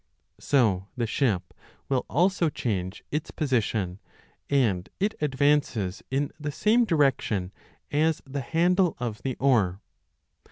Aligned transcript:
So 0.39 0.87
the 0.97 1.05
ship 1.05 1.53
will 1.87 2.07
also 2.09 2.49
change 2.49 3.03
its 3.11 3.29
position, 3.29 3.99
and 4.49 4.89
it 4.99 5.13
advances 5.21 6.01
in 6.09 6.31
the 6.39 6.51
same 6.51 6.85
direction 6.85 7.51
as 7.91 8.19
the 8.25 8.41
handle 8.41 8.97
of 8.97 9.21
the 9.21 9.35
oar. 9.35 9.79